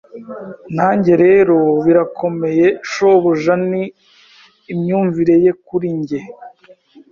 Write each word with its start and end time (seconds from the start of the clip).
Nanjye 0.75 1.13
rero 1.23 1.57
Birakomeye 1.85 2.65
shobuja 2.91 3.53
ni 3.69 3.83
imyumvire 4.73 5.35
ye 5.43 5.51
kuri 5.65 5.87
njye 5.99 6.19